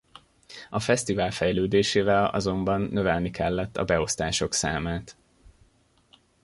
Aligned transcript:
A 0.69 0.79
fesztivál 0.79 1.31
fejlődésével 1.31 2.25
azonban 2.25 2.81
növelni 2.81 3.31
kellett 3.31 3.77
a 3.77 3.83
beosztások 3.85 4.53
számát. 4.53 5.15